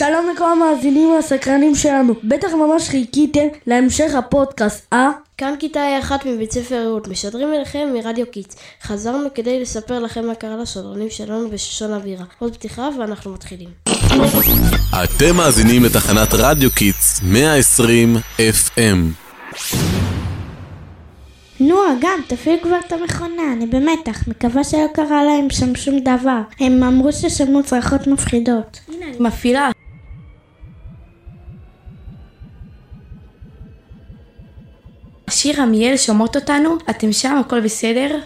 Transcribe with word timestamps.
שלום 0.00 0.26
לכל 0.34 0.52
המאזינים 0.52 1.14
הסקרנים 1.18 1.74
שלנו, 1.74 2.14
בטח 2.24 2.48
ממש 2.52 2.88
חיכיתם 2.88 3.46
להמשך 3.66 4.14
הפודקאסט, 4.14 4.86
אה? 4.92 5.10
כאן 5.38 5.54
כיתה 5.58 5.98
אחת 5.98 6.26
מבית 6.26 6.52
ספר 6.52 6.86
רעות, 6.86 7.08
משדרים 7.08 7.54
אליכם 7.54 7.88
מרדיו 7.94 8.26
קיטס. 8.30 8.56
חזרנו 8.82 9.28
כדי 9.34 9.60
לספר 9.60 9.98
לכם 9.98 10.26
מה 10.26 10.34
קרה 10.34 10.56
לשדרנים 10.56 11.10
שלנו 11.10 11.50
בשושן 11.50 11.92
הבירה. 11.92 12.24
עוד 12.38 12.54
פתיחה 12.54 12.88
ואנחנו 12.98 13.32
מתחילים. 13.32 13.68
אתם 15.04 15.36
מאזינים 15.36 15.84
לתחנת 15.84 16.28
רדיו 16.32 16.70
קיטס 16.70 17.20
120 17.22 18.16
FM. 18.38 19.30
נו, 21.60 21.76
אגם, 21.92 22.20
תפעיל 22.26 22.58
כבר 22.62 22.78
את 22.86 22.92
המכונה, 22.92 23.52
אני 23.52 23.66
במתח, 23.66 24.28
מקווה 24.28 24.64
שלא 24.64 24.86
קרה 24.94 25.24
להם 25.24 25.50
שם 25.50 25.74
שום 25.74 25.98
דבר. 25.98 26.40
הם 26.60 26.82
אמרו 26.82 27.12
ששמעו 27.12 27.62
צרחות 27.62 28.06
מפחידות. 28.06 28.80
הנה, 28.88 29.06
אני 29.06 29.16
מפעילה. 29.20 29.70
שיר 35.30 35.62
עמיאל 35.62 35.96
שומעות 35.96 36.36
אותנו? 36.36 36.76
אתם 36.90 37.12
שם? 37.12 37.36
הכל 37.46 37.60
בסדר? 37.60 38.18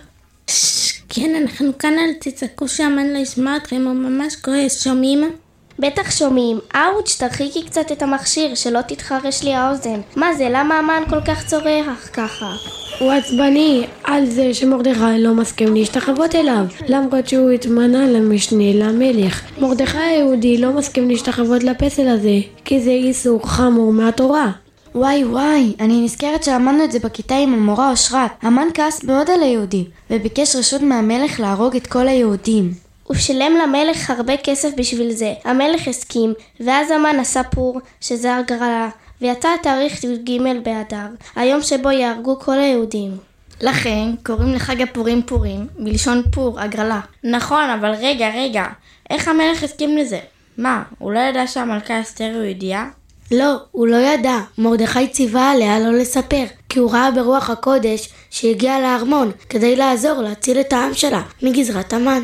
כן, 1.09 1.35
אנחנו 1.43 1.79
כאן, 1.79 1.93
אל 1.93 2.13
תצעקו 2.21 2.69
שם, 2.69 2.97
אני 3.01 3.15
לא 3.15 3.23
אשמע 3.23 3.57
אתכם, 3.57 3.85
הוא 3.87 3.95
ממש 3.95 4.37
כועס, 4.37 4.85
שומעים? 4.85 5.31
בטח 5.79 6.11
שומעים. 6.11 6.59
אאוץ', 6.75 7.17
תרחיקי 7.19 7.63
קצת 7.67 7.93
את 7.93 8.03
המכשיר, 8.03 8.55
שלא 8.55 8.81
תתחרש 8.81 9.43
לי 9.43 9.55
האוזן. 9.55 10.01
מה 10.17 10.35
זה, 10.35 10.49
למה 10.51 10.79
המן 10.79 11.03
כל 11.11 11.21
כך 11.27 11.47
צורח 11.47 12.11
ככה? 12.13 12.53
הוא 12.99 13.13
עצבני 13.13 13.87
על 14.05 14.27
זה 14.27 14.55
שמרדכי 14.55 15.19
לא 15.19 15.35
מסכים 15.35 15.75
להשתחוות 15.75 16.35
אליו, 16.35 16.65
למרות 16.89 17.29
שהוא 17.29 17.51
התמנה 17.51 18.07
למשנה 18.07 18.73
למלך. 18.75 19.43
מרדכי 19.59 19.99
היהודי 19.99 20.59
לא 20.59 20.73
מסכים 20.73 21.09
להשתחוות 21.09 21.63
לפסל 21.63 22.09
הזה, 22.09 22.39
כי 22.65 22.81
זה 22.81 22.91
איסור 22.91 23.49
חמור 23.49 23.93
מהתורה. 23.93 24.51
וואי 24.95 25.25
וואי, 25.25 25.75
אני 25.81 26.05
נזכרת 26.05 26.45
שלמדנו 26.45 26.85
את 26.85 26.93
זה 26.93 26.99
בכיתה 26.99 27.37
עם 27.37 27.55
המורה 27.55 27.91
אושרת. 27.91 28.31
המן 28.43 28.69
כעס 28.75 29.05
מאוד 29.05 29.31
על 29.31 29.43
היהודים, 29.43 29.85
וביקש 30.11 30.57
רשות 30.57 30.83
מהמלך 30.83 31.41
להרוג 31.41 31.77
את 31.77 31.87
כל 31.87 32.09
היהודים. 32.09 32.75
הוא 33.05 33.17
שילם 33.17 33.53
למלך 33.63 34.11
הרבה 34.11 34.37
כסף 34.37 34.69
בשביל 34.77 35.11
זה. 35.11 35.35
המלך 35.45 35.89
הסכים, 35.89 36.35
ואז 36.61 36.91
המן 36.91 37.21
עשה 37.21 37.43
פור, 37.43 37.81
שזה 38.01 38.37
הגרלה, 38.37 38.89
ויצא 39.21 39.49
התאריך 39.61 40.05
י"ג 40.05 40.41
באדר, 40.65 41.07
היום 41.37 41.63
שבו 41.63 41.91
יהרגו 41.91 42.39
כל 42.39 42.59
היהודים. 42.59 43.17
לכן 43.61 44.09
קוראים 44.23 44.55
לחג 44.55 44.83
הפורים 44.83 45.23
פורים, 45.23 45.67
מלשון 45.79 46.23
פור, 46.33 46.61
הגרלה. 46.61 47.01
נכון, 47.25 47.71
אבל 47.71 47.91
רגע, 47.91 48.31
רגע, 48.35 48.65
איך 49.11 49.29
המלך 49.29 49.63
הסכים 49.63 49.97
לזה? 49.97 50.19
מה, 50.59 50.83
הוא 50.99 51.13
לא 51.13 51.19
ידע 51.19 51.47
שהמלכה 51.47 52.01
אסתר 52.01 52.31
הוא 52.35 52.45
ידיעה? 52.45 52.89
לא, 53.31 53.57
הוא 53.71 53.87
לא 53.87 53.97
ידע. 53.97 54.39
מרדכי 54.59 55.09
ציווה 55.09 55.51
עליה 55.51 55.81
לא 55.81 55.93
לספר, 55.99 56.45
כי 56.69 56.79
הוא 56.79 56.91
ראה 56.91 57.11
ברוח 57.11 57.51
הקודש 57.51 58.09
שהגיע 58.31 58.81
לארמון 58.81 59.31
כדי 59.49 59.77
לעזור 59.77 60.23
להציל 60.23 60.61
את 60.61 60.73
העם 60.73 60.95
שלה 60.95 61.23
מגזרת 61.43 61.93
המן. 61.93 62.23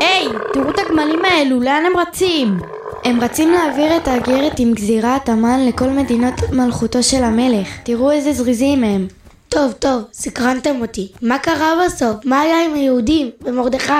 היי, 0.00 0.28
תראו 0.52 0.70
את 0.70 0.78
הגמלים 0.78 1.24
האלו, 1.24 1.60
לאן 1.60 1.82
הם 1.86 1.96
רצים? 1.96 2.58
הם 3.04 3.20
רצים 3.20 3.50
להעביר 3.50 3.96
את 3.96 4.08
האגרת 4.08 4.52
עם 4.58 4.72
גזירת 4.74 5.28
המן 5.28 5.66
לכל 5.66 5.88
מדינות 5.88 6.34
מלכותו 6.52 7.02
של 7.02 7.24
המלך. 7.24 7.68
תראו 7.84 8.10
איזה 8.10 8.32
זריזים 8.32 8.84
הם. 8.84 9.06
טוב, 9.52 9.72
טוב, 9.72 10.02
סקרנתם 10.12 10.80
אותי. 10.80 11.08
מה 11.22 11.38
קרה 11.38 11.74
בסוף? 11.86 12.16
מה 12.24 12.40
היה 12.40 12.64
עם 12.64 12.74
היהודים, 12.74 13.30
ומרדכי, 13.42 13.92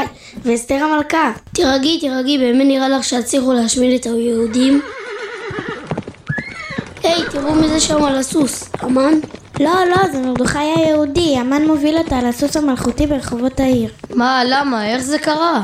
ואסתר 0.45 0.75
המלכה? 0.75 1.33
תירגעי, 1.53 2.01
תירגעי, 2.01 2.39
באמת 2.39 2.67
נראה 2.67 2.89
לך 2.89 3.05
שהצליחו 3.05 3.53
להשמיד 3.53 4.01
את 4.01 4.07
היהודים? 4.07 4.83
היי, 7.03 7.23
תראו 7.31 7.55
מי 7.55 7.69
זה 7.69 7.81
שם 7.81 8.05
על 8.05 8.17
הסוס, 8.17 8.71
המן? 8.79 9.15
לא, 9.61 9.71
לא, 9.91 10.13
זה 10.13 10.19
מרדכי 10.19 10.59
היהודי, 10.59 11.37
המן 11.37 11.67
מוביל 11.67 11.99
אותה 11.99 12.19
על 12.19 12.27
הסוס 12.27 12.57
המלכותי 12.57 13.07
ברחובות 13.07 13.61
העיר. 13.61 13.91
מה, 14.15 14.43
למה? 14.45 14.87
איך 14.87 15.03
זה 15.03 15.19
קרה? 15.19 15.63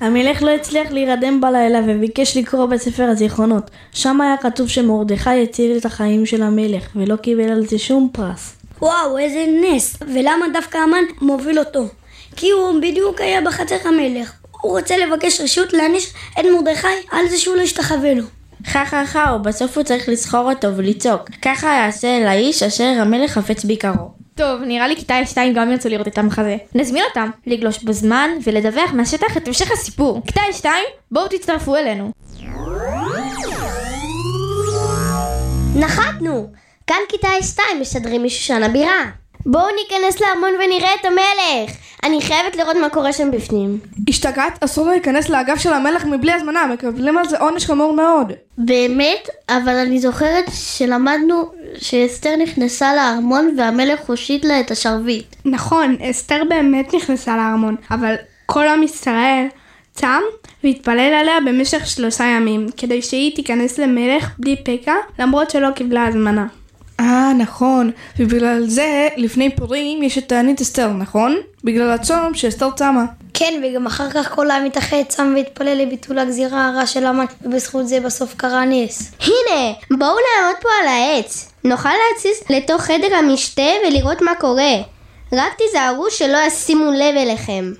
המלך 0.00 0.42
לא 0.42 0.50
הצליח 0.50 0.90
להירדם 0.90 1.40
בלילה 1.40 1.80
וביקש 1.86 2.36
לקרוא 2.36 2.66
בספר 2.66 3.04
הזיכרונות. 3.04 3.70
שם 3.92 4.20
היה 4.20 4.36
כתוב 4.36 4.68
שמרדכי 4.68 5.42
הציל 5.42 5.76
את 5.76 5.86
החיים 5.86 6.26
של 6.26 6.42
המלך, 6.42 6.82
ולא 6.96 7.16
קיבל 7.16 7.48
על 7.52 7.66
זה 7.66 7.78
שום 7.78 8.08
פרס. 8.12 8.61
וואו, 8.82 9.18
איזה 9.18 9.44
נס! 9.62 9.96
ולמה 10.14 10.46
דווקא 10.52 10.78
המן 10.78 11.04
מוביל 11.20 11.58
אותו? 11.58 11.84
כי 12.36 12.50
הוא 12.50 12.80
בדיוק 12.82 13.20
היה 13.20 13.40
בחצר 13.40 13.76
המלך. 13.84 14.32
הוא 14.60 14.78
רוצה 14.78 14.96
לבקש 14.96 15.40
רשות 15.40 15.72
להעניש 15.72 16.12
את 16.40 16.44
מרדכי 16.44 16.86
על 17.10 17.28
זה 17.28 17.38
שהוא 17.38 17.56
לא 17.56 17.62
השתחווה 17.62 18.14
לו. 18.14 18.24
חה 18.66 18.86
חה 18.86 19.06
חה, 19.06 19.36
ובסוף 19.36 19.76
הוא 19.76 19.84
צריך 19.84 20.08
לסחור 20.08 20.52
אותו 20.52 20.76
ולצעוק. 20.76 21.30
ככה 21.42 21.66
יעשה 21.66 22.18
לאיש 22.24 22.62
אשר 22.62 22.94
המלך 23.00 23.30
חפץ 23.30 23.64
ביקרו. 23.64 24.10
טוב, 24.34 24.60
נראה 24.60 24.88
לי 24.88 24.96
כיתה 24.96 25.14
2 25.26 25.54
גם 25.54 25.70
ירצו 25.70 25.88
לראות 25.88 26.08
את 26.08 26.18
המחזה. 26.18 26.56
נזמין 26.74 27.04
אותם 27.08 27.30
לגלוש 27.46 27.84
בזמן 27.84 28.30
ולדווח 28.44 28.92
מהשטח 28.92 29.36
את 29.36 29.48
המשך 29.48 29.72
הסיפור. 29.72 30.22
כיתה 30.26 30.40
2, 30.52 30.74
בואו 31.10 31.28
תצטרפו 31.28 31.76
אלינו. 31.76 32.12
נחתנו! 35.76 36.62
כאן 36.92 37.00
כיתה 37.08 37.28
2 37.42 37.80
משדרים 37.80 38.24
משושן 38.24 38.62
הבירה. 38.62 39.04
בואו 39.46 39.66
ניכנס 39.82 40.20
לארמון 40.20 40.50
ונראה 40.64 40.94
את 41.00 41.04
המלך! 41.04 41.76
אני 42.02 42.22
חייבת 42.22 42.56
לראות 42.56 42.76
מה 42.76 42.88
קורה 42.88 43.12
שם 43.12 43.30
בפנים. 43.30 43.78
השתגעת? 44.08 44.64
אסור 44.64 44.88
להיכנס 44.88 45.28
לאגף 45.28 45.58
של 45.58 45.72
המלך 45.72 46.04
מבלי 46.04 46.32
הזמנה, 46.32 46.66
מקבלים 46.66 47.18
על 47.18 47.28
זה 47.28 47.38
עונש 47.38 47.66
חמור 47.66 47.92
מאוד. 47.92 48.32
באמת? 48.58 49.28
אבל 49.48 49.76
אני 49.76 49.98
זוכרת 49.98 50.44
שלמדנו 50.54 51.52
שאסתר 51.78 52.36
נכנסה 52.36 52.94
לארמון 52.94 53.54
והמלך 53.58 54.00
הושיט 54.06 54.44
לה 54.44 54.60
את 54.60 54.70
השרביט. 54.70 55.36
נכון, 55.44 55.96
אסתר 56.10 56.42
באמת 56.48 56.94
נכנסה 56.94 57.36
לארמון, 57.36 57.76
אבל 57.90 58.14
כל 58.46 58.68
עם 58.68 58.82
ישראל 58.82 59.46
צם 59.92 60.20
והתפלל 60.64 61.14
עליה 61.20 61.40
במשך 61.46 61.86
שלושה 61.86 62.24
ימים, 62.24 62.66
כדי 62.76 63.02
שהיא 63.02 63.36
תיכנס 63.36 63.78
למלך 63.78 64.30
בלי 64.38 64.56
פקע, 64.64 64.94
למרות 65.18 65.50
שלא 65.50 65.70
קיבלה 65.70 66.06
הזמנה. 66.06 66.46
אה, 67.22 67.32
נכון, 67.32 67.90
ובגלל 68.18 68.64
זה 68.66 69.08
לפני 69.16 69.56
פורים 69.56 70.02
יש 70.02 70.18
את 70.18 70.28
תענית 70.28 70.60
אסתר, 70.60 70.88
נכון? 70.88 71.36
בגלל 71.64 71.90
הצום 71.90 72.34
שאסתר 72.34 72.70
צמה. 72.70 73.04
כן, 73.34 73.62
וגם 73.64 73.86
אחר 73.86 74.10
כך 74.10 74.34
כל 74.34 74.50
העם 74.50 74.64
התאחד, 74.64 74.96
צם 75.08 75.32
והתפלל 75.36 75.78
לביטול 75.82 76.18
הגזירה 76.18 76.68
הרע 76.68 76.86
של 76.86 77.06
המן, 77.06 77.24
ובזכות 77.42 77.88
זה 77.88 78.00
בסוף 78.00 78.34
קרה 78.34 78.64
נס. 78.64 79.12
הנה, 79.20 79.72
בואו 79.90 79.98
נעמוד 80.10 80.56
פה 80.62 80.68
על 80.82 80.88
העץ. 80.88 81.52
נוכל 81.64 81.88
להציץ 81.88 82.50
לתוך 82.50 82.82
חדר 82.82 83.14
המשתה 83.14 83.62
ולראות 83.86 84.22
מה 84.22 84.34
קורה. 84.40 84.74
רק 85.32 85.52
תיזהרו 85.58 86.10
שלא 86.10 86.38
ישימו 86.46 86.90
לב 86.90 87.16
אליכם. 87.16 87.72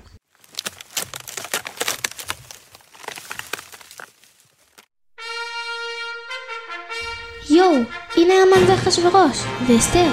יואו, 7.49 7.75
הנה 8.17 8.33
המן 8.33 8.71
ואחשוורוש, 8.71 9.43
ואסתר. 9.67 10.11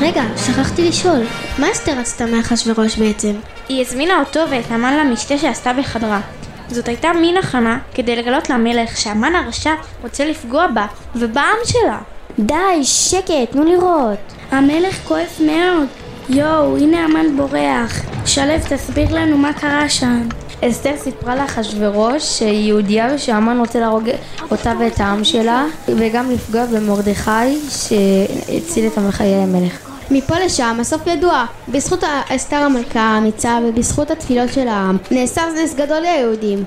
רגע, 0.00 0.22
שכחתי 0.36 0.88
לשאול, 0.88 1.20
מה 1.58 1.72
אסתר 1.72 1.92
רצתה 1.98 2.26
מאחשוורוש 2.26 2.96
בעצם? 2.96 3.32
היא 3.68 3.80
הזמינה 3.80 4.20
אותו 4.20 4.40
ואת 4.50 4.70
המן 4.70 5.06
למשתה 5.06 5.38
שעשתה 5.38 5.72
בחדרה. 5.72 6.20
זאת 6.68 6.88
הייתה 6.88 7.12
מין 7.12 7.36
הכנה 7.36 7.78
כדי 7.94 8.16
לגלות 8.16 8.50
למלך 8.50 8.96
שהמן 8.96 9.34
הרשע 9.34 9.74
רוצה 10.02 10.24
לפגוע 10.24 10.66
בה 10.66 10.86
ובעם 11.16 11.56
שלה. 11.64 11.98
די, 12.38 12.84
שקט, 12.84 13.50
תנו 13.50 13.64
לראות. 13.64 14.18
המלך 14.50 14.98
כועס 15.04 15.40
מאוד. 15.40 15.86
יואו, 16.28 16.76
הנה 16.76 17.04
המן 17.04 17.36
בורח. 17.36 18.02
שלו, 18.26 18.52
תסביר 18.68 19.14
לנו 19.14 19.38
מה 19.38 19.52
קרה 19.52 19.88
שם. 19.88 20.22
אסתר 20.64 20.96
סיפרה 20.96 21.36
לאחשוורוש 21.36 22.38
שהיא 22.38 22.68
יהודייה 22.68 23.08
ושהמן 23.14 23.58
רוצה 23.58 23.80
להרוג 23.80 24.08
אותה 24.50 24.72
ואת 24.80 25.00
העם 25.00 25.24
שלה 25.24 25.64
וגם 25.88 26.30
לפגוע 26.30 26.66
במרדכי 26.66 27.58
שהציל 27.68 28.86
את 28.86 28.98
חיי 29.10 29.34
המלך. 29.34 29.78
מפה 30.10 30.38
לשם 30.38 30.76
הסוף 30.80 31.06
ידוע. 31.06 31.44
בזכות 31.68 32.04
אסתר 32.28 32.56
המלכה 32.56 33.00
האמיצה 33.00 33.58
ובזכות 33.64 34.10
התפילות 34.10 34.52
של 34.52 34.68
העם 34.68 34.96
נאסר 35.10 35.42
נס 35.62 35.74
גדול 35.74 36.00
ליהודים. 36.00 36.64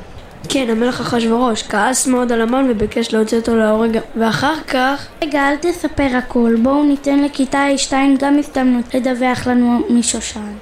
כן, 0.49 0.69
המלך 0.69 1.01
אחשוורוש 1.01 1.63
כעס 1.63 2.07
מאוד 2.07 2.31
על 2.31 2.41
המן 2.41 2.67
וביקש 2.69 3.13
להוציא 3.13 3.37
אותו 3.37 3.55
להורג 3.55 3.99
ואחר 4.15 4.53
כך... 4.67 5.07
רגע, 5.23 5.49
אל 5.49 5.55
תספר 5.55 6.17
הכל, 6.17 6.55
בואו 6.63 6.83
ניתן 6.83 7.19
לכיתה 7.19 7.65
A2 7.75 7.93
גם 8.19 8.39
הזדמנות 8.39 8.95
לדווח 8.95 9.47
לנו 9.47 9.79
משושן. 9.89 10.53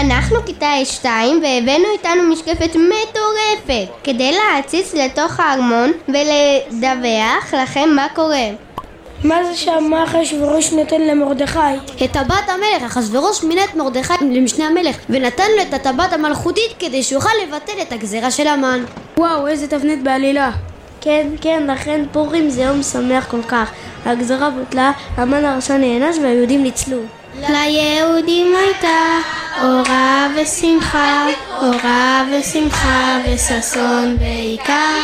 אנחנו 0.00 0.36
כיתה 0.46 0.66
A2 0.82 1.06
והבאנו 1.42 1.84
איתנו 1.92 2.22
משקפת 2.22 2.76
מטורפת 2.76 3.88
כדי 4.04 4.32
להציץ 4.32 4.94
לתוך 4.94 5.40
הארמון 5.40 5.92
ולדווח 6.08 7.54
לכם 7.62 7.88
מה 7.96 8.06
קורה. 8.14 8.48
מה 9.24 9.44
זה 9.44 9.54
שאמר 9.54 10.04
אחשוורוש 10.04 10.72
נותן 10.72 11.00
למרדכי? 11.00 11.58
את 12.04 12.12
טבעת 12.12 12.48
המלך, 12.48 12.82
אחשוורוש 12.86 13.44
מינה 13.44 13.64
את 13.64 13.74
מרדכי 13.74 14.12
למשנה 14.20 14.66
המלך, 14.66 14.96
ונתן 15.10 15.50
לו 15.56 15.62
את 15.62 15.74
הטבעת 15.74 16.12
המלכותית 16.12 16.72
כדי 16.78 17.02
שיוכל 17.02 17.30
לבטל 17.42 17.82
את 17.82 17.92
הגזירה 17.92 18.30
של 18.30 18.46
המן. 18.46 18.84
וואו, 19.16 19.46
איזה 19.46 19.68
תבנית 19.68 20.02
בעלילה. 20.02 20.50
כן, 21.00 21.26
כן, 21.40 21.66
לכן 21.70 22.04
פורים 22.12 22.50
זה 22.50 22.62
יום 22.62 22.82
שמח 22.82 23.26
כל 23.30 23.42
כך. 23.42 23.70
הגזרה 24.06 24.50
בוטלה, 24.50 24.92
המן 25.16 25.44
הרשע 25.44 25.76
נענש 25.76 26.16
והיהודים 26.22 26.62
ניצלו. 26.62 26.98
ליהודים 27.48 28.56
הייתה 28.56 29.18
אורה 29.62 30.28
ושמחה, 30.36 31.26
אורה 31.62 32.24
ושמחה 32.32 33.20
וששון 33.26 34.16
בעיקר. 34.18 35.00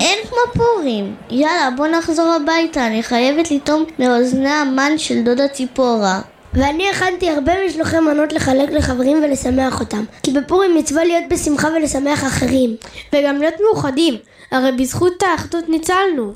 אין 0.00 0.18
כמו 0.28 0.64
פורים. 0.64 1.14
יאללה, 1.30 1.68
בוא 1.76 1.86
נחזור 1.86 2.32
הביתה, 2.32 2.86
אני 2.86 3.02
חייבת 3.02 3.50
לטעום 3.50 3.84
מאוזני 3.98 4.50
המן 4.50 4.98
של 4.98 5.22
דודה 5.22 5.48
ציפורה. 5.48 6.20
ואני 6.54 6.90
הכנתי 6.90 7.30
הרבה 7.30 7.52
משלוחי 7.66 7.98
מנות 8.00 8.32
לחלק 8.32 8.70
לחברים 8.70 9.24
ולשמח 9.24 9.80
אותם. 9.80 10.04
כי 10.22 10.30
בפורים 10.30 10.74
מצווה 10.74 11.04
להיות 11.04 11.24
בשמחה 11.30 11.68
ולשמח 11.68 12.24
אחרים. 12.24 12.76
וגם 13.12 13.38
להיות 13.38 13.54
מאוחדים, 13.64 14.14
הרי 14.50 14.72
בזכות 14.72 15.22
האחדות 15.22 15.68
ניצלנו. 15.68 16.32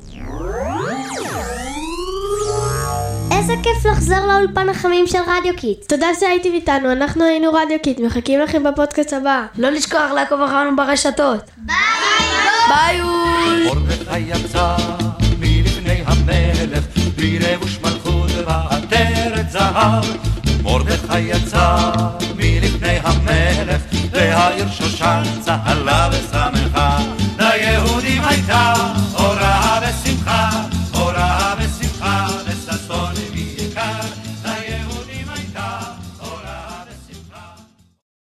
איזה 3.51 3.63
כיף 3.63 3.87
לחזור 3.87 4.27
לאולפן 4.27 4.69
החמים 4.69 5.07
של 5.07 5.19
רדיו 5.27 5.57
קיט. 5.57 5.89
תודה 5.89 6.07
שהייתם 6.21 6.49
איתנו, 6.53 6.93
אנחנו 6.93 7.25
היינו 7.25 7.53
רדיו 7.53 7.79
קיט, 7.83 8.01
מחכים 8.01 8.41
לכם 8.41 8.63
בפודקאסט 8.65 9.13
הבא. 9.13 9.47
לא 9.59 9.71
לשכוח 9.71 10.11
לעקוב 10.15 10.41
אחרינו 10.41 10.77
ברשתות. 10.77 11.51
ביי! 11.57 11.77
ביי! 12.69 13.01
מרדכי 13.67 14.19
יצא 14.19 14.77
מלפני 15.39 16.03
המלך. 16.07 16.85
מרדכי 20.63 21.21
יצא 21.21 21.91
מלפני 22.37 22.99
והעיר 24.11 24.69
שושן 24.71 25.23
צהלה 25.41 26.09
ושמחה. 26.13 26.56